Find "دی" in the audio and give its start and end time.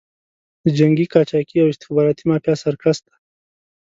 3.05-3.13